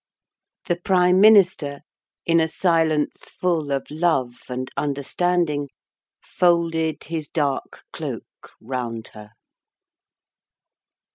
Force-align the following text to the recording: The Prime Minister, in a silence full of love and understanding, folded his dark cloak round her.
The 0.67 0.77
Prime 0.77 1.21
Minister, 1.21 1.81
in 2.25 2.39
a 2.39 2.47
silence 2.47 3.29
full 3.29 3.71
of 3.71 3.85
love 3.91 4.41
and 4.49 4.67
understanding, 4.75 5.69
folded 6.23 7.03
his 7.03 7.27
dark 7.27 7.83
cloak 7.93 8.49
round 8.59 9.09
her. 9.09 9.29